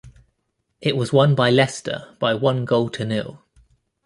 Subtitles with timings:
[0.81, 3.43] It was won by Leicester by one goal to nil.